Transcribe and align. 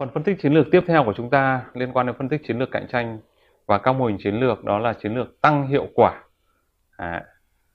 Phần 0.00 0.10
phân 0.14 0.22
tích 0.22 0.40
chiến 0.42 0.52
lược 0.52 0.66
tiếp 0.70 0.84
theo 0.86 1.04
của 1.04 1.12
chúng 1.16 1.30
ta 1.30 1.64
liên 1.74 1.92
quan 1.92 2.06
đến 2.06 2.16
phân 2.18 2.28
tích 2.28 2.40
chiến 2.46 2.58
lược 2.58 2.70
cạnh 2.70 2.86
tranh 2.92 3.18
và 3.66 3.78
các 3.78 3.92
mô 3.92 4.06
hình 4.06 4.18
chiến 4.24 4.40
lược 4.40 4.64
đó 4.64 4.78
là 4.78 4.92
chiến 4.92 5.14
lược 5.14 5.40
tăng 5.40 5.66
hiệu 5.66 5.86
quả. 5.94 6.22
À, 6.96 7.24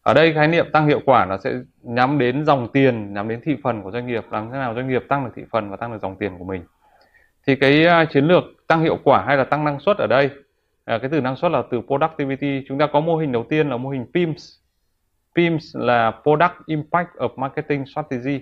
ở 0.02 0.14
đây 0.14 0.34
khái 0.34 0.48
niệm 0.48 0.66
tăng 0.74 0.88
hiệu 0.88 1.00
quả 1.06 1.25
nó 1.25 1.38
sẽ 1.38 1.54
nhắm 1.82 2.18
đến 2.18 2.46
dòng 2.46 2.68
tiền, 2.74 3.14
nhắm 3.14 3.28
đến 3.28 3.42
thị 3.43 3.57
phần 3.64 3.82
của 3.82 3.92
doanh 3.92 4.07
nghiệp, 4.07 4.25
làm 4.32 4.52
thế 4.52 4.57
nào 4.57 4.75
doanh 4.75 4.88
nghiệp 4.88 5.04
tăng 5.10 5.25
được 5.25 5.32
thị 5.36 5.43
phần 5.52 5.70
và 5.70 5.78
tăng 5.78 5.92
được 5.92 5.98
dòng 6.02 6.16
tiền 6.16 6.38
của 6.38 6.46
mình. 6.46 6.64
Thì 7.48 7.56
cái 7.56 7.86
à, 7.86 8.06
chiến 8.06 8.26
lược 8.26 8.44
tăng 8.68 8.82
hiệu 8.82 8.98
quả 9.04 9.23
hay 9.28 9.38
là 9.38 9.44
tăng 9.44 9.66
năng 9.66 9.80
suất 9.80 9.98
ở 9.98 10.07
đây, 10.07 10.30
à, 10.86 10.98
cái 10.98 11.10
từ 11.10 11.21
năng 11.21 11.36
suất 11.36 11.52
là 11.52 11.64
từ 11.71 11.82
productivity. 11.82 12.66
Chúng 12.68 12.78
ta 12.78 12.88
có 12.88 13.00
mô 13.00 13.18
hình 13.18 13.32
đầu 13.32 13.46
tiên 13.50 13.70
là 13.70 13.78
mô 13.78 13.89
hình 13.89 14.06
PIMS. 14.14 14.54
PIMS 15.36 15.78
là 15.78 16.12
Product 16.23 16.65
Impact 16.65 17.15
of 17.15 17.29
Marketing 17.36 17.86
Strategy, 17.86 18.42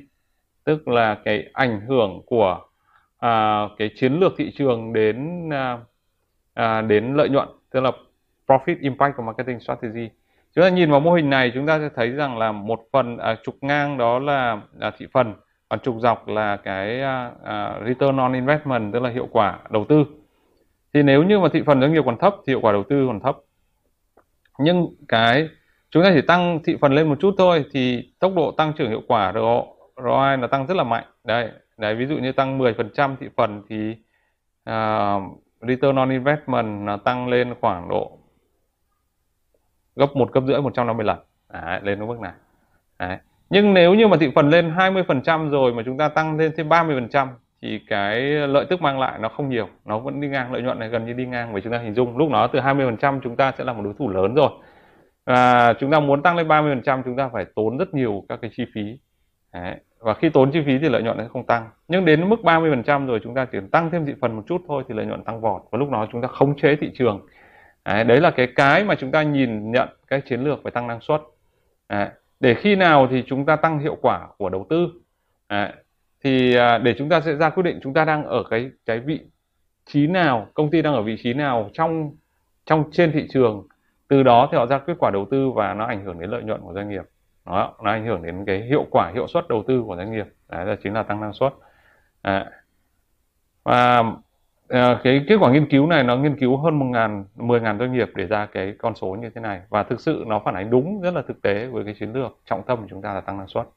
tức 0.64 0.88
là 0.88 1.18
cái 1.26 1.50
ảnh 1.54 1.81
hưởng 1.88 2.22
của 2.26 2.59
à, 3.23 3.68
cái 3.77 3.90
chiến 3.95 4.20
lược 4.20 4.34
thị 4.38 4.52
trường 4.55 4.94
đến 4.94 5.50
à, 5.54 5.77
à, 6.54 6.81
đến 6.81 7.14
lợi 7.14 7.30
nhuận 7.30 7.48
tức 7.72 7.80
là 7.80 7.91
profit 8.48 8.76
impact 8.81 9.16
của 9.18 9.23
marketing 9.23 9.59
strategy. 9.59 10.09
Chúng 10.55 10.64
ta 10.64 10.70
nhìn 10.70 10.91
vào 10.91 11.00
mô 11.00 11.14
hình 11.14 11.30
này 11.30 11.52
chúng 11.54 11.66
ta 11.67 11.80
sẽ 11.80 11.90
thấy 11.95 12.09
rằng 12.09 12.38
là 12.38 12.52
một 12.52 12.80
phần 12.91 13.17
à, 13.17 13.36
trục 13.44 13.55
ngang 13.62 13.98
đó 13.98 14.20
là, 14.20 14.62
à, 14.80 14.91
thị 14.98 15.08
phần 15.14 15.34
còn 15.70 15.80
trục 15.80 15.95
dọc 16.00 16.28
là 16.28 16.58
cái 16.58 17.02
à, 17.02 17.31
à, 17.44 17.80
return 17.86 18.17
on 18.17 18.34
investment 18.34 18.94
tức 18.94 19.02
là 19.02 19.09
hiệu 19.09 19.28
quả 19.31 19.59
đầu 19.70 19.86
tư. 19.90 20.05
Thì 20.94 21.03
nếu 21.03 21.23
như 21.23 21.40
mà 21.40 21.50
thị 21.53 21.64
phần 21.66 21.81
doanh 21.81 21.94
nghiệp 21.94 22.03
còn 22.05 22.17
thấp 22.17 22.36
thì 22.48 22.52
hiệu 22.52 22.62
quả 22.62 22.72
đầu 22.72 22.84
tư 22.84 23.08
còn 23.08 23.20
thấp. 23.20 23.38
Nhưng 24.59 24.88
cái 25.08 25.50
chúng 25.92 26.03
ta 26.03 26.12
chỉ 26.16 26.22
tăng 26.22 26.59
thị 26.64 26.78
phần 26.81 26.94
lên 26.94 27.09
một 27.09 27.20
chút 27.20 27.36
thôi 27.38 27.66
thì 27.72 28.14
tốc 28.20 28.33
độ 28.36 28.52
tăng 28.52 28.73
trưởng 28.73 28.89
hiệu 28.89 29.02
quả 29.08 29.33
ROI 29.33 30.38
là 30.38 30.48
tăng 30.52 30.67
rất 30.67 30.78
là 30.78 30.83
mạnh. 30.83 31.03
Đây 31.23 31.50
đấy 31.84 31.95
ví 31.95 32.06
dụ 32.06 32.17
như 32.17 32.31
tăng 32.31 32.59
10% 32.59 33.16
thị 33.20 33.28
phần 33.38 33.62
thì 33.70 33.95
uh, 34.70 35.23
return 35.62 35.95
on 35.95 36.09
investment 36.09 36.86
nó 36.86 36.98
tăng 36.98 37.28
lên 37.28 37.53
khoảng 37.62 37.89
độ 37.89 38.17
gấp 39.95 40.16
một 40.16 40.31
cấp 40.34 40.44
rưỡi 40.48 40.61
150 40.61 41.06
lần. 41.06 41.17
Đấy, 41.54 41.80
lên 41.84 42.00
đến 42.00 42.08
mức 42.08 42.20
này. 42.20 42.31
Đấy. 43.00 43.17
nhưng 43.50 43.73
nếu 43.73 43.94
như 43.94 44.08
mà 44.08 44.17
thị 44.20 44.31
phần 44.36 44.50
lên 44.50 44.72
20% 44.76 45.50
rồi 45.50 45.73
mà 45.73 45.84
chúng 45.86 45.98
ta 45.98 46.08
tăng 46.08 46.38
lên 46.38 46.52
thêm 46.58 46.70
30% 46.70 47.28
thì 47.61 47.80
cái 47.88 48.22
lợi 48.23 48.66
tức 48.70 48.81
mang 48.81 49.00
lại 49.00 49.20
nó 49.20 49.30
không 49.30 49.50
nhiều. 49.50 49.70
Nó 49.86 50.00
vẫn 50.00 50.22
đi 50.22 50.28
ngang 50.28 50.54
lợi 50.54 50.61
nhuận 50.61 50.80
này 50.80 50.89
gần 50.89 51.06
như 51.06 51.14
đi 51.14 51.26
ngang. 51.26 51.54
Với 51.54 51.61
chúng 51.61 51.73
ta 51.73 51.80
hình 51.80 51.94
dung 51.94 52.17
lúc 52.17 52.30
đó 52.31 52.48
từ 52.48 52.59
20% 52.59 53.20
chúng 53.23 53.36
ta 53.36 53.52
sẽ 53.58 53.64
là 53.64 53.73
một 53.73 53.81
đối 53.84 53.94
thủ 54.00 54.09
lớn 54.09 54.36
rồi. 54.36 54.50
Và 55.26 55.73
chúng 55.80 55.92
ta 55.92 56.00
muốn 56.00 56.23
tăng 56.23 56.36
lên 56.36 56.48
30% 56.48 57.04
chúng 57.06 57.16
ta 57.16 57.30
phải 57.34 57.45
tốn 57.56 57.78
rất 57.78 57.94
nhiều 57.94 58.26
các 58.30 58.39
cái 58.42 58.52
chi 58.58 58.66
phí 58.76 59.00
Đấy. 59.54 59.76
Và 60.00 60.14
khi 60.14 60.30
tốn 60.30 60.52
chi 60.52 60.59
phí 60.66 60.78
thì 60.78 60.90
lợi 60.90 61.04
nhuận 61.04 61.18
nó 61.18 61.23
không 61.34 61.46
tăng. 61.46 61.70
Nhưng 61.88 62.06
đến 62.06 62.30
mức 62.30 62.40
30% 62.44 63.08
rồi 63.08 63.20
chúng 63.23 63.36
ta 63.36 63.46
chỉ 63.46 63.58
tăng 63.72 63.92
thêm 63.92 64.06
thị 64.06 64.14
phần 64.22 64.36
một 64.36 64.44
chút 64.48 64.62
thôi 64.68 64.84
thì 64.88 64.95
lợi 64.95 65.06
nhuận 65.06 65.23
tăng 65.23 65.42
vọt 65.42 65.62
và 65.72 65.80
lúc 65.80 65.90
đó 65.90 66.08
chúng 66.12 66.22
ta 66.22 66.28
khống 66.28 66.58
chế 66.58 66.76
thị 66.76 66.92
trường. 66.95 67.28
Đấy, 67.86 68.04
đấy 68.04 68.22
là 68.22 68.32
cái 68.32 68.48
cái 68.56 68.84
mà 68.84 68.95
chúng 68.95 69.12
ta 69.12 69.23
nhìn 69.23 69.72
nhận 69.72 69.90
cái 70.08 70.22
chiến 70.22 70.44
lược 70.44 70.64
về 70.64 70.72
tăng 70.72 70.88
năng 70.88 71.02
suất. 71.02 71.22
Đấy. 71.90 72.10
để 72.40 72.54
khi 72.56 72.76
nào 72.76 73.08
thì 73.12 73.23
chúng 73.28 73.45
ta 73.45 73.56
tăng 73.56 73.80
hiệu 73.80 73.98
quả 74.02 74.28
của 74.38 74.50
đầu 74.50 74.66
tư? 74.70 74.90
Đấy. 75.50 75.72
thì 76.23 76.56
à, 76.56 76.78
để 76.78 76.95
chúng 76.98 77.10
ta 77.10 77.22
sẽ 77.22 77.36
ra 77.36 77.50
quyết 77.50 77.64
định 77.64 77.80
chúng 77.84 77.94
ta 77.94 78.06
đang 78.06 78.26
ở 78.26 78.44
cái 78.50 78.72
cái 78.86 79.00
vị 79.00 79.20
trí 79.86 80.08
nào 80.08 80.48
công 80.54 80.70
ty 80.72 80.82
đang 80.82 80.94
ở 80.94 81.02
vị 81.02 81.17
trí 81.23 81.34
nào 81.34 81.70
trong 81.73 82.12
trong 82.66 82.84
trên 82.92 83.12
thị 83.12 83.28
trường 83.30 83.67
từ 84.08 84.23
đó 84.23 84.50
thì 84.52 84.58
họ 84.58 84.66
ra 84.66 84.80
kết 84.80 84.94
quả 85.00 85.12
đầu 85.12 85.28
tư 85.32 85.50
và 85.52 85.73
nó 85.73 85.86
ảnh 85.86 86.06
hưởng 86.06 86.20
đến 86.20 86.30
lợi 86.30 86.44
nhuận 86.44 86.62
của 86.62 86.73
doanh 86.73 86.90
nghiệp 86.90 87.04
đó 87.45 87.73
nó 87.83 87.91
ảnh 87.91 88.05
hưởng 88.05 88.23
đến 88.23 88.45
cái 88.45 88.61
hiệu 88.61 88.86
quả 88.91 89.11
hiệu 89.13 89.27
suất 89.27 89.47
đầu 89.47 89.63
tư 89.67 89.83
của 89.88 89.95
doanh 89.95 90.11
nghiệp. 90.11 90.27
Đấy 90.49 90.66
là 90.66 90.75
chính 90.83 90.94
là 90.94 91.03
tăng 91.03 91.22
năng 91.22 91.33
suất. 91.33 91.54
À. 92.21 92.52
và 93.64 94.04
à, 94.67 94.99
cái 95.04 95.26
kết 95.27 95.36
quả 95.39 95.52
nghiên 95.52 95.70
cứu 95.70 95.87
này 95.87 96.03
nó 96.03 96.17
nghiên 96.17 96.39
cứu 96.39 96.58
hơn 96.58 96.80
một 96.80 96.86
ngàn 96.86 97.26
mười 97.36 97.61
ngàn 97.61 97.80
doanh 97.80 97.93
nghiệp 97.93 98.09
để 98.15 98.27
ra 98.27 98.45
cái 98.45 98.76
con 98.80 98.95
số 98.95 99.08
như 99.21 99.30
thế 99.36 99.42
này. 99.42 99.61
Và 99.70 99.83
thực 99.83 99.99
sự 100.02 100.23
nó 100.27 100.42
phản 100.45 100.55
ánh 100.55 100.70
đúng 100.70 101.02
rất 101.02 101.14
là 101.14 101.21
thực 101.27 101.42
tế 101.42 101.67
với 101.67 101.86
cái 101.86 101.95
chiến 101.99 102.14
lược 102.14 102.39
trọng 102.45 102.64
tâm 102.64 102.82
của 102.82 102.87
chúng 102.89 103.02
ta 103.02 103.14
là 103.14 103.21
tăng 103.21 103.37
năng 103.37 103.48
suất. 103.48 103.67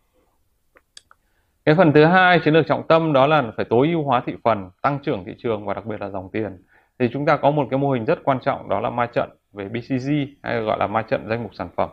Cái 1.65 1.75
phần 1.75 1.93
thứ 1.93 2.05
hai 2.05 2.41
chiến 2.45 2.55
lược 2.55 2.67
trọng 2.67 2.87
tâm 2.89 3.13
đó 3.13 3.27
là 3.27 3.53
phải 3.57 3.65
tối 3.65 3.89
ưu 3.89 4.03
hóa 4.05 4.23
thị 4.27 4.35
phần 4.45 4.71
tăng 4.83 4.99
trưởng 5.03 5.25
thị 5.25 5.35
trường 5.39 5.67
và 5.67 5.75
đặc 5.75 5.87
biệt 5.87 6.01
là 6.01 6.11
dòng 6.11 6.29
tiền. 6.33 6.63
Thì 6.99 7.09
chúng 7.13 7.27
ta 7.27 7.37
có 7.37 7.51
một 7.51 7.67
cái 7.71 7.79
mô 7.79 7.91
hình 7.91 8.05
rất 8.05 8.25
quan 8.25 8.39
trọng 8.41 8.69
đó 8.69 8.81
là 8.81 8.91
ma 8.91 9.07
trận 9.07 9.31
về 9.53 9.69
BCG 9.69 10.11
hay 10.43 10.61
gọi 10.61 10.79
là 10.79 10.87
ma 10.87 11.03
trận 11.03 11.29
danh 11.29 11.43
mục 11.43 11.55
sản 11.55 11.69
phẩm. 11.77 11.91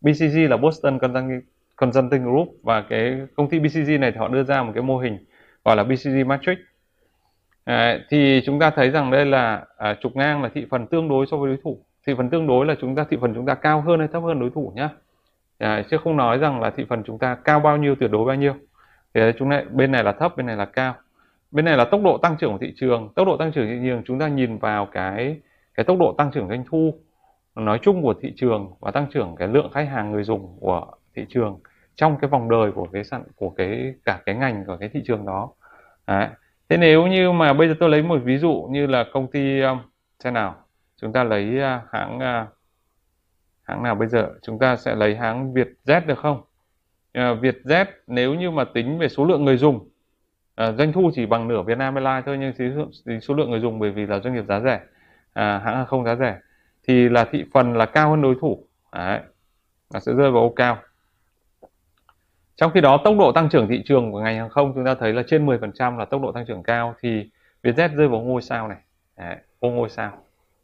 BCG 0.00 0.50
là 0.50 0.56
Boston 0.56 0.98
Consulting 1.76 2.24
Group 2.24 2.48
và 2.62 2.82
cái 2.82 3.20
công 3.36 3.48
ty 3.48 3.58
BCG 3.58 4.00
này 4.00 4.12
thì 4.12 4.18
họ 4.18 4.28
đưa 4.28 4.42
ra 4.42 4.62
một 4.62 4.72
cái 4.74 4.82
mô 4.82 4.98
hình 4.98 5.18
gọi 5.64 5.76
là 5.76 5.84
BCG 5.84 6.26
Matrix. 6.26 6.58
À, 7.64 7.98
thì 8.10 8.42
chúng 8.46 8.58
ta 8.58 8.70
thấy 8.70 8.90
rằng 8.90 9.10
đây 9.10 9.26
là 9.26 9.64
à, 9.76 9.96
trục 10.00 10.16
ngang 10.16 10.42
là 10.42 10.48
thị 10.54 10.66
phần 10.70 10.86
tương 10.86 11.08
đối 11.08 11.26
so 11.26 11.36
với 11.36 11.48
đối 11.48 11.58
thủ. 11.64 11.78
Thị 12.06 12.14
phần 12.16 12.30
tương 12.30 12.46
đối 12.46 12.66
là 12.66 12.74
chúng 12.80 12.94
ta 12.94 13.04
thị 13.10 13.16
phần 13.20 13.34
chúng 13.34 13.46
ta 13.46 13.54
cao 13.54 13.80
hơn 13.80 13.98
hay 13.98 14.08
thấp 14.08 14.22
hơn 14.22 14.40
đối 14.40 14.50
thủ 14.50 14.72
nhá. 14.74 14.88
À, 15.58 15.84
chứ 15.90 15.96
không 16.04 16.16
nói 16.16 16.38
rằng 16.38 16.60
là 16.60 16.70
thị 16.70 16.84
phần 16.88 17.02
chúng 17.06 17.18
ta 17.18 17.34
cao 17.34 17.60
bao 17.60 17.76
nhiêu 17.76 17.94
tuyệt 17.94 18.10
đối 18.10 18.24
bao 18.24 18.36
nhiêu. 18.36 18.54
Thì 19.14 19.20
chúng 19.38 19.48
này 19.48 19.64
bên 19.70 19.92
này 19.92 20.04
là 20.04 20.12
thấp 20.12 20.36
bên 20.36 20.46
này 20.46 20.56
là 20.56 20.64
cao. 20.64 20.94
Bên 21.50 21.64
này 21.64 21.76
là 21.76 21.84
tốc 21.84 22.00
độ 22.04 22.18
tăng 22.18 22.36
trưởng 22.36 22.52
của 22.52 22.58
thị 22.58 22.72
trường. 22.76 23.08
Tốc 23.14 23.26
độ 23.26 23.36
tăng 23.36 23.52
trưởng 23.52 23.66
thị 23.66 23.78
trường 23.88 24.02
chúng 24.06 24.18
ta 24.18 24.28
nhìn 24.28 24.58
vào 24.58 24.86
cái 24.86 25.40
cái 25.74 25.84
tốc 25.84 25.98
độ 25.98 26.14
tăng 26.18 26.30
trưởng 26.30 26.48
doanh 26.48 26.64
thu 26.70 26.94
nói 27.64 27.78
chung 27.82 28.02
của 28.02 28.14
thị 28.20 28.32
trường 28.36 28.72
và 28.80 28.90
tăng 28.90 29.06
trưởng 29.12 29.36
cái 29.38 29.48
lượng 29.48 29.70
khách 29.72 29.88
hàng 29.88 30.12
người 30.12 30.24
dùng 30.24 30.56
của 30.60 30.86
thị 31.14 31.26
trường 31.28 31.60
trong 31.94 32.16
cái 32.20 32.30
vòng 32.30 32.50
đời 32.50 32.72
của 32.72 32.86
cái 32.92 33.04
sản 33.04 33.22
của 33.36 33.50
cái 33.50 33.94
cả 34.04 34.20
cái 34.26 34.34
ngành 34.34 34.64
của 34.66 34.76
cái 34.80 34.88
thị 34.88 35.02
trường 35.06 35.26
đó. 35.26 35.50
Đấy. 36.06 36.28
thế 36.68 36.76
nếu 36.76 37.06
như 37.06 37.32
mà 37.32 37.52
bây 37.52 37.68
giờ 37.68 37.74
tôi 37.80 37.88
lấy 37.88 38.02
một 38.02 38.20
ví 38.24 38.38
dụ 38.38 38.68
như 38.70 38.86
là 38.86 39.04
công 39.12 39.30
ty 39.30 39.60
um, 39.60 39.78
xem 40.18 40.34
nào. 40.34 40.56
Chúng 41.00 41.12
ta 41.12 41.24
lấy 41.24 41.56
uh, 41.56 41.92
hãng 41.92 42.16
uh, 42.16 42.48
hãng 43.62 43.82
nào 43.82 43.94
bây 43.94 44.08
giờ? 44.08 44.28
Chúng 44.42 44.58
ta 44.58 44.76
sẽ 44.76 44.94
lấy 44.94 45.16
hãng 45.16 45.54
Vietjet 45.54 46.06
được 46.06 46.18
không? 46.18 46.36
Uh, 47.18 47.42
Vietjet 47.42 47.84
nếu 48.06 48.34
như 48.34 48.50
mà 48.50 48.64
tính 48.64 48.98
về 48.98 49.08
số 49.08 49.24
lượng 49.24 49.44
người 49.44 49.56
dùng 49.56 49.76
uh, 49.76 50.74
doanh 50.78 50.92
thu 50.92 51.10
chỉ 51.14 51.26
bằng 51.26 51.48
nửa 51.48 51.62
Vietnam 51.62 51.94
Airlines 51.94 52.24
thôi 52.26 52.52
nhưng 53.04 53.20
số 53.20 53.34
lượng 53.34 53.50
người 53.50 53.60
dùng 53.60 53.78
bởi 53.78 53.90
vì 53.90 54.06
là 54.06 54.20
doanh 54.20 54.34
nghiệp 54.34 54.44
giá 54.48 54.60
rẻ 54.60 54.80
à, 55.38 55.60
hãng 55.64 55.76
hàng 55.76 55.86
không 55.86 56.04
giá 56.04 56.16
rẻ 56.16 56.38
thì 56.88 57.08
là 57.08 57.24
thị 57.24 57.44
phần 57.52 57.72
là 57.76 57.86
cao 57.86 58.10
hơn 58.10 58.22
đối 58.22 58.34
thủ. 58.40 58.64
Đấy. 58.92 59.20
là 59.94 60.00
sẽ 60.00 60.12
rơi 60.12 60.30
vào 60.30 60.42
ô 60.42 60.52
cao. 60.56 60.78
Trong 62.56 62.72
khi 62.72 62.80
đó 62.80 63.00
tốc 63.04 63.14
độ 63.18 63.32
tăng 63.32 63.48
trưởng 63.48 63.68
thị 63.68 63.82
trường 63.84 64.12
của 64.12 64.20
ngành 64.20 64.36
hàng 64.36 64.48
không 64.48 64.72
chúng 64.74 64.84
ta 64.84 64.94
thấy 64.94 65.12
là 65.12 65.22
trên 65.26 65.46
10% 65.46 65.98
là 65.98 66.04
tốc 66.04 66.22
độ 66.22 66.32
tăng 66.32 66.46
trưởng 66.46 66.62
cao 66.62 66.94
thì 67.00 67.30
Vietjet 67.62 67.96
rơi 67.96 68.08
vào 68.08 68.20
ngôi 68.20 68.42
sao 68.42 68.68
này. 68.68 68.78
Đấy, 69.16 69.36
ô 69.58 69.70
ngôi 69.70 69.88
sao. 69.88 70.12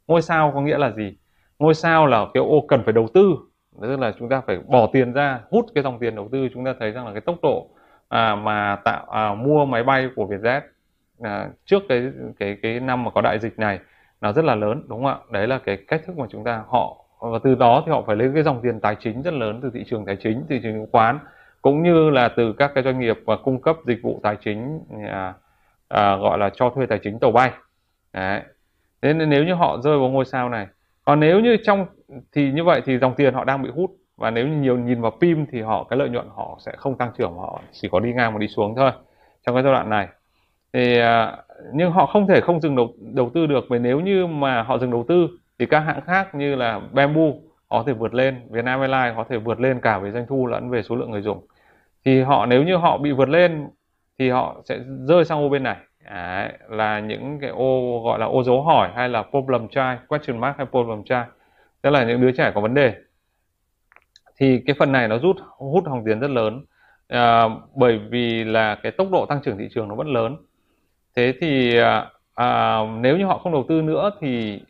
Ngôi 0.07 0.23
sao 0.23 0.53
có 0.55 0.61
nghĩa 0.61 0.79
là 0.79 0.91
gì? 0.91 1.17
Ngôi 1.59 1.75
sao 1.75 2.07
là 2.07 2.27
cái 2.35 2.41
ô 2.41 2.65
cần 2.69 2.83
phải 2.85 2.93
đầu 2.93 3.09
tư 3.15 3.37
tức 3.81 4.01
là 4.01 4.13
chúng 4.19 4.29
ta 4.29 4.41
phải 4.47 4.59
bỏ 4.69 4.87
tiền 4.93 5.13
ra 5.13 5.41
hút 5.51 5.67
cái 5.75 5.85
dòng 5.85 5.99
tiền 5.99 6.15
đầu 6.15 6.29
tư. 6.33 6.49
Chúng 6.55 6.65
ta 6.65 6.75
thấy 6.81 6.91
rằng 6.91 7.07
là 7.07 7.13
cái 7.13 7.21
tốc 7.21 7.39
độ 7.43 7.71
à, 8.09 8.35
mà 8.35 8.77
tạo 8.85 9.07
à, 9.11 9.35
mua 9.35 9.65
máy 9.65 9.83
bay 9.83 10.09
của 10.17 10.27
Vietjet 10.27 10.61
à, 11.23 11.49
trước 11.65 11.83
cái 11.89 12.11
cái 12.39 12.57
cái 12.63 12.81
năm 12.81 13.05
mà 13.05 13.11
có 13.11 13.21
đại 13.21 13.39
dịch 13.39 13.59
này 13.59 13.79
là 14.25 14.33
rất 14.33 14.45
là 14.45 14.55
lớn 14.55 14.83
đúng 14.89 15.05
không 15.05 15.07
ạ? 15.07 15.19
Đấy 15.31 15.47
là 15.47 15.59
cái 15.59 15.77
cách 15.77 16.03
thức 16.07 16.19
mà 16.19 16.27
chúng 16.31 16.45
ta 16.45 16.63
họ 16.69 16.97
và 17.21 17.39
từ 17.45 17.55
đó 17.55 17.83
thì 17.87 17.93
họ 17.93 18.03
phải 18.07 18.17
lấy 18.17 18.31
cái 18.35 18.43
dòng 18.43 18.61
tiền 18.63 18.81
tài 18.81 18.97
chính 19.01 19.23
rất 19.23 19.35
lớn 19.35 19.61
từ 19.63 19.71
thị 19.75 19.85
trường 19.87 20.05
tài 20.05 20.17
chính 20.17 20.45
thị 20.49 20.61
trường 20.63 20.73
chứng 20.73 20.87
khoán 20.93 21.19
cũng 21.63 21.83
như 21.83 22.11
là 22.11 22.29
từ 22.29 22.53
các 22.53 22.73
cái 22.75 22.85
doanh 22.85 23.01
nghiệp 23.01 23.19
và 23.25 23.37
cung 23.37 23.63
cấp 23.63 23.77
dịch 23.87 23.99
vụ 24.03 24.21
tài 24.23 24.37
chính 24.45 24.81
à, 25.09 25.35
à, 25.89 26.17
gọi 26.17 26.39
là 26.39 26.51
cho 26.55 26.71
thuê 26.71 26.87
tài 26.87 26.99
chính 27.03 27.19
tàu 27.19 27.31
bay. 27.33 27.51
Đấy. 28.13 28.41
Nên 29.03 29.31
nếu 29.31 29.45
như 29.45 29.55
họ 29.55 29.79
rơi 29.85 29.99
vào 29.99 30.09
ngôi 30.09 30.25
sao 30.25 30.49
này 30.49 30.67
còn 31.05 31.21
nếu 31.21 31.41
như 31.41 31.57
trong 31.65 31.87
thì 32.33 32.53
như 32.53 32.65
vậy 32.65 32.83
thì 32.85 32.99
dòng 32.99 33.15
tiền 33.15 33.35
họ 33.35 33.45
đang 33.45 33.63
bị 33.63 33.71
hút 33.71 33.91
và 34.17 34.31
nếu 34.31 34.49
như 34.49 34.57
nhiều 34.57 34.79
nhìn 34.79 35.01
vào 35.01 35.13
pim 35.21 35.47
thì 35.53 35.61
họ 35.61 35.85
cái 35.85 35.99
lợi 35.99 36.09
nhuận 36.09 36.29
họ 36.37 36.59
sẽ 36.67 36.73
không 36.77 36.99
tăng 36.99 37.11
trưởng 37.19 37.37
họ 37.37 37.61
chỉ 37.73 37.89
có 37.89 38.01
đi 38.01 38.13
ngang 38.13 38.33
và 38.33 38.39
đi 38.39 38.49
xuống 38.49 38.75
thôi 38.77 38.91
trong 39.47 39.55
cái 39.55 39.63
giai 39.63 39.73
đoạn 39.73 39.91
này. 39.91 40.09
Thì 40.73 40.99
à, 40.99 41.37
nhưng 41.73 41.91
họ 41.91 42.07
không 42.07 42.27
thể 42.27 42.41
không 42.41 42.61
dừng 42.61 42.77
đầu, 42.77 42.95
đầu 43.15 43.31
tư 43.35 43.47
được 43.47 43.65
vì 43.71 43.79
nếu 43.79 44.01
như 44.01 44.27
mà 44.27 44.63
họ 44.63 44.79
dừng 44.79 44.91
đầu 44.91 45.05
tư 45.09 45.29
thì 45.59 45.67
các 45.67 45.81
hãng 45.81 46.01
khác 46.01 46.35
như 46.35 46.55
là 46.55 46.81
Bamboo 46.93 47.23
họ 47.71 47.79
có 47.79 47.85
thể 47.87 47.93
vượt 47.93 48.15
lên 48.15 48.41
Vietnam 48.51 48.81
Airlines 48.81 49.17
có 49.17 49.25
thể 49.29 49.39
vượt 49.39 49.61
lên 49.61 49.81
cả 49.81 49.99
về 49.99 50.11
doanh 50.11 50.27
thu 50.27 50.47
lẫn 50.47 50.71
về 50.71 50.83
số 50.83 50.97
lượng 50.97 51.11
người 51.11 51.23
dùng. 51.23 51.47
Thì 52.05 52.21
họ 52.23 52.47
nếu 52.47 52.63
như 52.63 52.77
họ 52.77 52.99
bị 52.99 53.13
vượt 53.13 53.29
lên 53.29 53.69
thì 54.19 54.31
họ 54.31 54.63
sẽ 54.65 54.79
rơi 55.09 55.25
sang 55.25 55.39
ô 55.39 55.49
bên 55.49 55.63
này. 55.63 55.77
Đấy, 56.11 56.53
là 56.69 57.01
những 57.01 57.39
cái 57.41 57.51
ô 57.51 58.03
gọi 58.05 58.19
là 58.19 58.27
ô 58.27 58.43
dấu 58.43 58.63
hỏi 58.63 58.91
hay 58.95 59.09
là 59.09 59.23
problem 59.31 59.69
child 59.69 59.99
question 60.09 60.41
mark 60.41 60.57
hay 60.57 60.67
problem 60.67 61.05
child. 61.05 61.23
Tức 61.83 61.91
là 61.91 62.05
những 62.05 62.21
đứa 62.21 62.33
trẻ 62.33 62.53
có 62.55 62.61
vấn 62.61 62.75
đề. 62.75 62.95
Thì 64.37 64.63
cái 64.67 64.77
phần 64.79 64.93
này 64.93 65.09
nó 65.09 65.19
rút 65.19 65.37
hút 65.59 65.85
hòng 65.87 66.03
tiền 66.07 66.21
rất 66.21 66.31
lớn. 66.31 66.65
À, 67.09 67.45
bởi 67.77 68.01
vì 68.11 68.45
là 68.45 68.75
cái 68.75 68.93
tốc 68.93 69.09
độ 69.13 69.27
tăng 69.27 69.41
trưởng 69.43 69.59
thị 69.59 69.69
trường 69.75 69.89
nó 69.89 69.95
vẫn 69.95 70.13
lớn 70.13 70.37
thế 71.17 71.35
thì 71.41 71.79
à, 71.79 72.11
à, 72.35 72.79
nếu 73.01 73.17
như 73.17 73.25
họ 73.25 73.39
không 73.39 73.53
đầu 73.53 73.65
tư 73.69 73.83
nữa 73.83 74.11
thì 74.21 74.61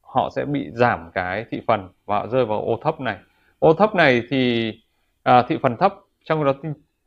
họ 0.00 0.30
sẽ 0.36 0.44
bị 0.44 0.70
giảm 0.72 1.10
cái 1.14 1.44
thị 1.50 1.62
phần 1.66 1.88
và 2.06 2.18
họ 2.18 2.26
rơi 2.26 2.44
vào 2.44 2.62
ô 2.62 2.78
thấp 2.82 3.00
này. 3.00 3.16
Ô 3.58 3.74
thấp 3.74 3.94
này 3.94 4.22
thì 4.30 4.72
à, 5.22 5.42
thị 5.48 5.58
phần 5.62 5.76
thấp 5.76 5.94
trong 6.24 6.44
đó 6.44 6.52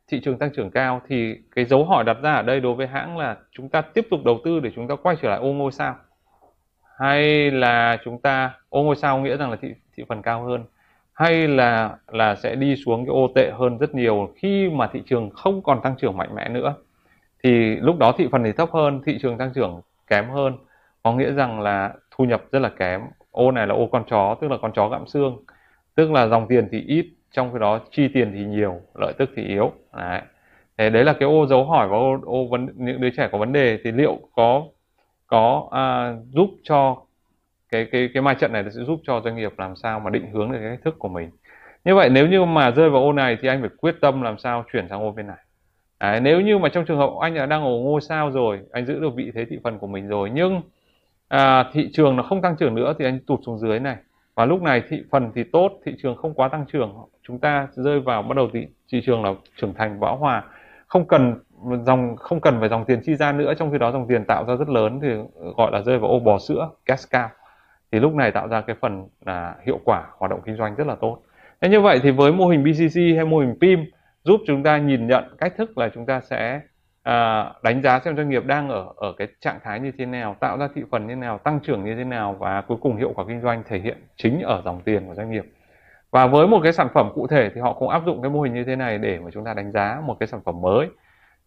thị 0.08 0.20
trường 0.24 0.38
tăng 0.38 0.50
trưởng 0.54 0.70
cao 0.70 1.02
thì 1.08 1.34
cái 1.54 1.64
dấu 1.64 1.84
hỏi 1.84 2.04
đặt 2.04 2.16
ra 2.22 2.32
ở 2.32 2.42
đây 2.42 2.60
đối 2.60 2.74
với 2.74 2.86
hãng 2.86 3.18
là 3.18 3.36
chúng 3.52 3.68
ta 3.68 3.80
tiếp 3.80 4.06
tục 4.10 4.20
đầu 4.24 4.40
tư 4.44 4.60
để 4.60 4.70
chúng 4.74 4.88
ta 4.88 4.96
quay 4.96 5.16
trở 5.22 5.30
lại 5.30 5.38
ô 5.38 5.52
ngôi 5.52 5.72
sao? 5.72 5.96
Hay 6.98 7.50
là 7.50 7.98
chúng 8.04 8.20
ta 8.20 8.54
ô 8.68 8.82
ngôi 8.82 8.96
sao 8.96 9.18
nghĩa 9.18 9.36
rằng 9.36 9.50
là 9.50 9.56
thị 9.62 9.68
thị 9.96 10.04
phần 10.08 10.22
cao 10.22 10.44
hơn? 10.44 10.64
Hay 11.12 11.48
là 11.48 11.96
là 12.08 12.34
sẽ 12.34 12.54
đi 12.54 12.76
xuống 12.76 13.06
cái 13.06 13.14
ô 13.14 13.28
tệ 13.34 13.50
hơn 13.58 13.78
rất 13.78 13.94
nhiều 13.94 14.32
khi 14.36 14.70
mà 14.70 14.86
thị 14.92 15.02
trường 15.06 15.30
không 15.30 15.62
còn 15.62 15.80
tăng 15.82 15.94
trưởng 15.96 16.16
mạnh 16.16 16.34
mẽ 16.34 16.48
nữa? 16.48 16.74
Thì 17.42 17.76
lúc 17.76 17.98
đó 17.98 18.12
thị 18.18 18.28
phần 18.32 18.44
thì 18.44 18.52
thấp 18.52 18.68
hơn 18.72 19.02
thị 19.06 19.18
trường 19.22 19.38
tăng 19.38 19.52
trưởng 19.54 19.80
kém 20.06 20.30
hơn. 20.30 20.56
Có 21.02 21.12
nghĩa 21.12 21.32
rằng 21.32 21.60
là 21.60 21.92
thu 22.10 22.24
nhập 22.24 22.42
rất 22.52 22.58
là 22.58 22.68
kém. 22.68 23.00
Ô 23.30 23.50
này 23.50 23.66
là 23.66 23.74
ô 23.74 23.88
con 23.92 24.04
chó 24.10 24.36
tức 24.40 24.50
là 24.50 24.56
con 24.62 24.72
chó 24.72 24.88
gặm 24.88 25.06
xương. 25.06 25.44
Tức 25.94 26.10
là 26.10 26.26
dòng 26.26 26.46
tiền 26.48 26.68
thì 26.72 26.80
ít 26.86 27.06
trong 27.32 27.52
khi 27.52 27.58
đó 27.58 27.80
chi 27.90 28.08
tiền 28.14 28.32
thì 28.34 28.44
nhiều 28.44 28.80
lợi 28.94 29.12
tức 29.18 29.30
thì 29.36 29.42
yếu. 29.42 29.72
Đấy. 29.96 30.20
Thế 30.78 30.90
đấy 30.90 31.04
là 31.04 31.12
cái 31.12 31.28
ô 31.28 31.46
dấu 31.46 31.64
hỏi 31.64 31.88
và 31.88 31.96
ô, 31.96 32.18
ô 32.24 32.46
vấn 32.50 32.68
những 32.76 33.00
đứa 33.00 33.10
trẻ 33.10 33.28
có 33.32 33.38
vấn 33.38 33.52
đề. 33.52 33.78
Thì 33.84 33.92
liệu 33.92 34.18
có 34.34 34.64
có 35.26 35.68
à, 35.70 36.14
giúp 36.30 36.50
cho 36.62 36.96
cái 37.70 37.88
cái 37.92 38.10
cái 38.14 38.22
mai 38.22 38.34
trận 38.34 38.52
này 38.52 38.64
sẽ 38.64 38.84
giúp 38.84 39.00
cho 39.06 39.20
doanh 39.20 39.36
nghiệp 39.36 39.52
làm 39.58 39.76
sao 39.76 40.00
mà 40.00 40.10
định 40.10 40.30
hướng 40.32 40.52
được 40.52 40.58
cái 40.60 40.70
cách 40.70 40.80
thức 40.84 40.98
của 40.98 41.08
mình? 41.08 41.30
Như 41.84 41.94
vậy 41.94 42.08
nếu 42.10 42.28
như 42.28 42.44
mà 42.44 42.70
rơi 42.70 42.90
vào 42.90 43.02
ô 43.02 43.12
này 43.12 43.38
thì 43.42 43.48
anh 43.48 43.60
phải 43.60 43.70
quyết 43.76 43.94
tâm 44.00 44.22
làm 44.22 44.38
sao 44.38 44.64
chuyển 44.72 44.88
sang 44.88 45.02
ô 45.02 45.12
bên 45.12 45.26
này? 45.26 45.36
À, 46.02 46.20
nếu 46.20 46.40
như 46.40 46.58
mà 46.58 46.68
trong 46.68 46.84
trường 46.84 46.98
hợp 46.98 47.10
anh 47.20 47.34
đã 47.34 47.46
đang 47.46 47.62
ở 47.62 47.70
ngôi 47.70 48.00
sao 48.00 48.30
rồi 48.30 48.60
anh 48.72 48.86
giữ 48.86 49.00
được 49.00 49.14
vị 49.14 49.30
thế 49.34 49.44
thị 49.44 49.58
phần 49.64 49.78
của 49.78 49.86
mình 49.86 50.08
rồi 50.08 50.30
nhưng 50.34 50.62
à, 51.28 51.64
thị 51.72 51.90
trường 51.92 52.16
nó 52.16 52.22
không 52.22 52.42
tăng 52.42 52.56
trưởng 52.56 52.74
nữa 52.74 52.94
thì 52.98 53.04
anh 53.04 53.18
tụt 53.26 53.40
xuống 53.46 53.58
dưới 53.58 53.80
này. 53.80 53.96
Và 54.34 54.44
lúc 54.44 54.62
này 54.62 54.82
thị 54.88 55.02
phần 55.10 55.32
thì 55.34 55.44
tốt 55.44 55.72
thị 55.84 55.94
trường 56.02 56.16
không 56.16 56.34
quá 56.34 56.48
tăng 56.48 56.64
trưởng. 56.72 56.96
Chúng 57.22 57.38
ta 57.38 57.68
rơi 57.72 58.00
vào 58.00 58.22
bắt 58.22 58.36
đầu 58.36 58.48
thị, 58.52 58.66
thị 58.92 59.00
trường 59.06 59.24
là 59.24 59.34
trưởng 59.56 59.74
thành 59.74 60.00
bão 60.00 60.16
hòa. 60.16 60.44
Không 60.86 61.08
cần 61.08 61.34
dòng 61.86 62.16
không 62.16 62.40
cần 62.40 62.60
phải 62.60 62.68
dòng 62.68 62.84
tiền 62.84 63.00
chi 63.04 63.14
ra 63.14 63.32
nữa 63.32 63.54
trong 63.58 63.72
khi 63.72 63.78
đó 63.78 63.92
dòng 63.92 64.06
tiền 64.08 64.24
tạo 64.24 64.44
ra 64.44 64.56
rất 64.56 64.68
lớn 64.68 64.98
thì 65.02 65.08
ờ, 65.40 65.52
gọi 65.56 65.72
là 65.72 65.82
rơi 65.82 65.98
vào 65.98 66.10
ô 66.10 66.18
bò 66.18 66.38
sữa 66.38 66.70
cash 66.86 67.14
cow. 67.14 67.28
Thì 67.92 68.00
lúc 68.00 68.14
này 68.14 68.30
tạo 68.30 68.48
ra 68.48 68.60
cái 68.60 68.76
phần 68.80 69.08
là 69.26 69.54
hiệu 69.66 69.80
quả 69.84 70.06
hoạt 70.18 70.30
động 70.30 70.40
kinh 70.46 70.56
doanh 70.56 70.74
rất 70.74 70.86
là 70.86 70.94
tốt. 70.94 71.18
Thế 71.60 71.68
như 71.68 71.80
vậy 71.80 72.00
thì 72.02 72.10
với 72.10 72.32
mô 72.32 72.48
hình 72.48 72.64
BCC 72.64 72.96
hay 73.16 73.24
mô 73.24 73.38
hình 73.38 73.54
PIM 73.60 73.84
giúp 74.24 74.40
chúng 74.46 74.62
ta 74.62 74.78
nhìn 74.78 75.06
nhận 75.06 75.24
cách 75.38 75.54
thức 75.56 75.78
là 75.78 75.88
chúng 75.94 76.06
ta 76.06 76.20
sẽ 76.20 76.60
à, 77.02 77.50
đánh 77.62 77.82
giá 77.82 78.00
xem 78.00 78.16
doanh 78.16 78.28
nghiệp 78.28 78.46
đang 78.46 78.68
ở 78.68 78.86
ở 78.96 79.12
cái 79.18 79.28
trạng 79.40 79.58
thái 79.64 79.80
như 79.80 79.92
thế 79.98 80.06
nào 80.06 80.36
tạo 80.40 80.58
ra 80.58 80.68
thị 80.74 80.82
phần 80.90 81.06
như 81.06 81.14
thế 81.14 81.20
nào 81.20 81.38
tăng 81.38 81.60
trưởng 81.60 81.84
như 81.84 81.96
thế 81.96 82.04
nào 82.04 82.36
và 82.38 82.60
cuối 82.60 82.78
cùng 82.80 82.96
hiệu 82.96 83.12
quả 83.14 83.24
kinh 83.28 83.40
doanh 83.40 83.62
thể 83.68 83.78
hiện 83.78 83.98
chính 84.16 84.40
ở 84.42 84.62
dòng 84.64 84.80
tiền 84.84 85.06
của 85.06 85.14
doanh 85.14 85.30
nghiệp 85.30 85.44
và 86.10 86.26
với 86.26 86.46
một 86.46 86.60
cái 86.62 86.72
sản 86.72 86.88
phẩm 86.94 87.10
cụ 87.14 87.26
thể 87.26 87.50
thì 87.54 87.60
họ 87.60 87.72
cũng 87.72 87.88
áp 87.88 88.02
dụng 88.06 88.22
cái 88.22 88.30
mô 88.30 88.42
hình 88.42 88.54
như 88.54 88.64
thế 88.64 88.76
này 88.76 88.98
để 88.98 89.18
mà 89.18 89.30
chúng 89.34 89.44
ta 89.44 89.54
đánh 89.54 89.72
giá 89.72 90.02
một 90.04 90.16
cái 90.20 90.26
sản 90.26 90.40
phẩm 90.44 90.60
mới 90.60 90.88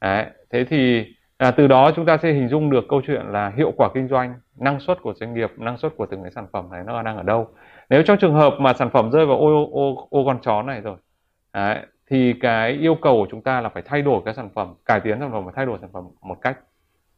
Đấy. 0.02 0.26
thế 0.52 0.66
thì 0.66 1.06
à, 1.38 1.52
từ 1.52 1.68
đó 1.68 1.92
chúng 1.96 2.06
ta 2.06 2.18
sẽ 2.18 2.32
hình 2.34 2.50
dung 2.50 2.70
được 2.70 2.86
câu 2.90 3.02
chuyện 3.08 3.26
là 3.26 3.54
hiệu 3.58 3.74
quả 3.78 3.90
kinh 3.94 4.08
doanh 4.08 4.34
năng 4.56 4.80
suất 4.80 5.02
của 5.02 5.14
doanh 5.14 5.34
nghiệp 5.34 5.52
năng 5.58 5.78
suất 5.78 5.98
của 5.98 6.06
từng 6.06 6.24
cái 6.24 6.32
sản 6.32 6.48
phẩm 6.54 6.72
này 6.72 6.84
nó 6.86 7.04
đang 7.04 7.18
ở 7.18 7.24
đâu 7.24 7.48
nếu 7.90 8.04
trong 8.04 8.18
trường 8.18 8.34
hợp 8.34 8.54
mà 8.60 8.74
sản 8.74 8.90
phẩm 8.90 9.12
rơi 9.12 9.26
vào 9.26 9.38
ô 9.38 9.70
ô 9.72 10.08
ô 10.10 10.26
con 10.26 10.40
chó 10.42 10.62
này 10.62 10.82
rồi 10.82 10.98
Đấy, 11.54 11.80
thì 12.10 12.34
cái 12.42 12.72
yêu 12.72 12.96
cầu 12.96 13.16
của 13.18 13.28
chúng 13.32 13.42
ta 13.42 13.62
là 13.62 13.70
phải 13.70 13.84
thay 13.86 14.02
đổi 14.02 14.22
cái 14.26 14.34
sản 14.34 14.50
phẩm 14.56 14.74
cải 14.86 15.00
tiến 15.00 15.20
sản 15.20 15.32
phẩm 15.32 15.46
và 15.46 15.52
thay 15.56 15.66
đổi 15.66 15.78
sản 15.82 15.90
phẩm 15.94 16.04
một 16.22 16.42
cách 16.42 16.60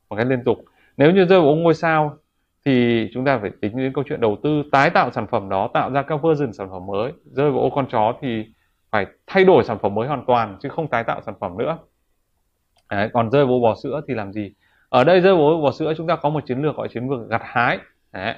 một 0.10 0.16
cách 0.16 0.28
liên 0.28 0.44
tục. 0.44 0.58
Nếu 0.98 1.12
như 1.12 1.26
rơi 1.26 1.40
vào 1.40 1.50
ô 1.50 1.56
ngôi 1.56 1.74
sao 1.74 2.18
thì 2.66 3.08
chúng 3.14 3.26
ta 3.26 3.38
phải 3.38 3.52
tính 3.62 3.78
đến 3.78 3.94
câu 3.94 4.04
chuyện 4.08 4.22
đầu 4.22 4.38
tư 4.44 4.64
tái 4.72 4.90
tạo 4.90 5.12
sản 5.12 5.28
phẩm 5.28 5.50
đó 5.50 5.70
tạo 5.74 5.92
ra 5.92 6.02
các 6.02 6.24
version 6.24 6.54
sản 6.54 6.70
phẩm 6.70 6.86
mới. 6.86 7.12
Rơi 7.26 7.52
vào 7.52 7.60
ô 7.60 7.70
con 7.70 7.88
chó 7.92 8.14
thì 8.22 8.46
phải 8.92 9.06
thay 9.28 9.44
đổi 9.44 9.64
sản 9.64 9.78
phẩm 9.82 9.96
mới 9.96 10.08
hoàn 10.08 10.26
toàn 10.26 10.58
chứ 10.62 10.70
không 10.70 10.88
tái 10.88 11.04
tạo 11.04 11.22
sản 11.22 11.36
phẩm 11.40 11.58
nữa. 11.58 11.78
Đấy, 12.92 13.10
còn 13.14 13.32
rơi 13.32 13.46
vào 13.46 13.60
bò 13.60 13.76
sữa 13.84 14.02
thì 14.08 14.14
làm 14.14 14.32
gì? 14.32 14.54
Ở 14.90 15.04
đây 15.04 15.22
rơi 15.22 15.36
vào 15.36 15.62
bò 15.64 15.72
sữa 15.72 15.94
chúng 15.98 16.08
ta 16.08 16.16
có 16.16 16.30
một 16.30 16.44
chiến 16.46 16.62
lược 16.62 16.76
gọi 16.76 16.88
chiến 16.88 17.10
lược 17.10 17.30
gặt 17.30 17.42
hái. 17.46 17.80
Đấy. 18.14 18.36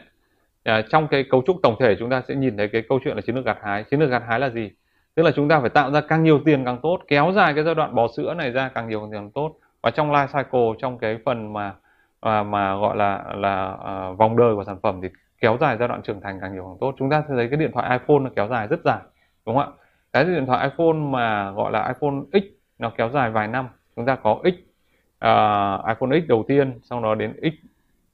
À, 0.63 0.81
trong 0.89 1.07
cái 1.07 1.23
cấu 1.29 1.43
trúc 1.47 1.57
tổng 1.63 1.75
thể 1.79 1.95
chúng 1.99 2.09
ta 2.09 2.21
sẽ 2.27 2.35
nhìn 2.35 2.57
thấy 2.57 2.67
cái 2.67 2.83
câu 2.89 2.99
chuyện 3.03 3.15
là 3.15 3.21
chiến 3.21 3.35
lược 3.35 3.45
gặt 3.45 3.57
hái. 3.61 3.83
Chiến 3.83 3.99
lược 3.99 4.09
gặt 4.09 4.23
hái 4.27 4.39
là 4.39 4.49
gì? 4.49 4.71
Tức 5.15 5.23
là 5.23 5.31
chúng 5.31 5.47
ta 5.47 5.59
phải 5.59 5.69
tạo 5.69 5.91
ra 5.91 6.01
càng 6.01 6.23
nhiều 6.23 6.39
tiền 6.45 6.65
càng 6.65 6.77
tốt 6.81 6.99
kéo 7.07 7.31
dài 7.35 7.53
cái 7.53 7.63
giai 7.63 7.75
đoạn 7.75 7.95
bò 7.95 8.07
sữa 8.17 8.33
này 8.33 8.51
ra 8.51 8.69
càng 8.69 8.89
nhiều 8.89 9.09
càng 9.13 9.31
tốt. 9.31 9.55
Và 9.81 9.91
trong 9.91 10.11
life 10.11 10.27
cycle 10.27 10.79
trong 10.79 10.97
cái 10.97 11.17
phần 11.25 11.53
mà 11.53 11.75
mà, 12.21 12.43
mà 12.43 12.75
gọi 12.75 12.95
là 12.95 13.25
là 13.35 13.73
uh, 13.73 14.17
vòng 14.17 14.37
đời 14.37 14.55
của 14.55 14.63
sản 14.63 14.77
phẩm 14.83 14.99
thì 15.01 15.09
kéo 15.41 15.57
dài 15.61 15.77
giai 15.79 15.87
đoạn 15.87 16.01
trưởng 16.01 16.21
thành 16.21 16.39
càng 16.41 16.53
nhiều 16.53 16.63
càng 16.63 16.77
tốt. 16.79 16.95
Chúng 16.97 17.09
ta 17.09 17.23
sẽ 17.27 17.33
thấy 17.35 17.47
cái 17.47 17.59
điện 17.59 17.71
thoại 17.73 17.99
iPhone 17.99 18.19
nó 18.19 18.29
kéo 18.35 18.47
dài 18.47 18.67
rất 18.67 18.79
dài 18.85 18.99
đúng 19.45 19.55
không 19.55 19.65
ạ? 19.65 19.85
Cái 20.13 20.25
điện 20.25 20.45
thoại 20.45 20.69
iPhone 20.69 20.93
mà 20.93 21.51
gọi 21.51 21.71
là 21.71 21.87
iPhone 21.87 22.15
X 22.33 22.45
nó 22.79 22.91
kéo 22.97 23.09
dài 23.09 23.31
vài 23.31 23.47
năm 23.47 23.67
chúng 23.95 24.05
ta 24.05 24.15
có 24.15 24.39
X 24.43 24.47
uh, 24.47 25.87
iPhone 25.87 26.19
X 26.21 26.27
đầu 26.27 26.45
tiên 26.47 26.79
xong 26.83 27.03
đó 27.03 27.15
đến 27.15 27.33
X 27.41 27.65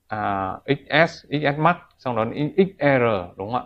à, 0.08 0.52
uh, 0.72 0.78
XS 0.78 1.26
XS 1.30 1.58
Max 1.58 1.76
xong 1.98 2.16
đó 2.16 2.26
đến 2.26 2.54
XR 2.58 2.84
đúng 3.38 3.52
không 3.52 3.56
ạ? 3.56 3.64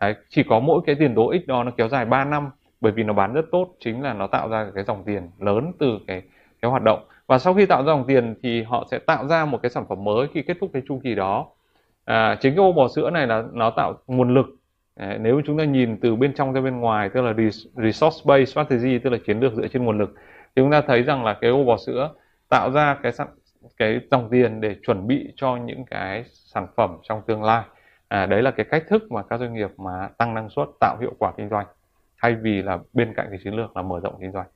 Đấy, 0.00 0.14
chỉ 0.28 0.42
có 0.42 0.60
mỗi 0.60 0.80
cái 0.86 0.94
tiền 0.94 1.14
tố 1.14 1.32
X 1.44 1.48
đó 1.48 1.64
nó 1.64 1.70
kéo 1.76 1.88
dài 1.88 2.04
3 2.04 2.24
năm 2.24 2.50
bởi 2.82 2.92
vì 2.92 3.02
nó 3.02 3.12
bán 3.12 3.32
rất 3.32 3.44
tốt 3.52 3.74
chính 3.80 4.02
là 4.02 4.12
nó 4.12 4.26
tạo 4.26 4.48
ra 4.48 4.70
cái 4.74 4.84
dòng 4.84 5.04
tiền 5.04 5.30
lớn 5.38 5.72
từ 5.78 5.98
cái 6.06 6.22
cái 6.62 6.70
hoạt 6.70 6.82
động. 6.82 7.04
Và 7.26 7.38
sau 7.38 7.54
khi 7.54 7.66
tạo 7.66 7.82
ra 7.82 7.86
dòng 7.86 8.04
tiền 8.06 8.34
thì 8.42 8.62
họ 8.62 8.86
sẽ 8.90 8.98
tạo 8.98 9.28
ra 9.28 9.44
một 9.44 9.62
cái 9.62 9.70
sản 9.70 9.84
phẩm 9.88 10.04
mới 10.04 10.28
khi 10.34 10.42
kết 10.42 10.56
thúc 10.60 10.70
cái 10.72 10.82
chu 10.88 11.00
kỳ 11.04 11.14
đó. 11.14 11.46
À, 12.04 12.36
chính 12.40 12.56
cái 12.56 12.64
ô 12.64 12.72
bò 12.72 12.88
sữa 12.88 13.10
này 13.10 13.26
là 13.26 13.44
nó 13.52 13.70
tạo 13.70 13.94
nguồn 14.06 14.34
lực. 14.34 14.46
À, 14.96 15.18
nếu 15.20 15.40
chúng 15.46 15.58
ta 15.58 15.64
nhìn 15.64 15.96
từ 16.00 16.16
bên 16.16 16.34
trong 16.34 16.52
ra 16.52 16.60
bên 16.60 16.80
ngoài 16.80 17.08
tức 17.14 17.22
là 17.22 17.34
resource 17.74 18.18
based 18.24 18.48
strategy 18.48 18.98
tức 18.98 19.10
là 19.10 19.18
chiến 19.26 19.40
lược 19.40 19.54
dựa 19.54 19.68
trên 19.68 19.84
nguồn 19.84 19.98
lực 19.98 20.14
thì 20.56 20.62
chúng 20.62 20.70
ta 20.70 20.80
thấy 20.80 21.02
rằng 21.02 21.24
là 21.24 21.34
cái 21.40 21.50
ô 21.50 21.64
bò 21.64 21.76
sữa 21.76 22.10
tạo 22.48 22.70
ra 22.70 22.98
cái 23.02 23.12
cái 23.76 24.00
dòng 24.10 24.28
tiền 24.30 24.60
để 24.60 24.76
chuẩn 24.86 25.06
bị 25.06 25.32
cho 25.36 25.56
những 25.56 25.84
cái 25.84 26.24
sản 26.26 26.66
phẩm 26.76 26.98
trong 27.02 27.22
tương 27.26 27.42
lai. 27.42 27.62
À, 28.08 28.26
đấy 28.26 28.42
là 28.42 28.50
cái 28.50 28.66
cách 28.70 28.84
thức 28.88 29.12
mà 29.12 29.22
các 29.22 29.40
doanh 29.40 29.54
nghiệp 29.54 29.70
mà 29.76 30.08
tăng 30.18 30.34
năng 30.34 30.48
suất 30.48 30.68
tạo 30.80 30.96
hiệu 31.00 31.12
quả 31.18 31.32
kinh 31.36 31.48
doanh 31.48 31.66
thay 32.22 32.36
vì 32.42 32.62
là 32.62 32.78
bên 32.92 33.14
cạnh 33.16 33.26
cái 33.30 33.38
chiến 33.44 33.54
lược 33.54 33.76
là 33.76 33.82
mở 33.82 34.00
rộng 34.00 34.18
kinh 34.20 34.32
doanh. 34.32 34.46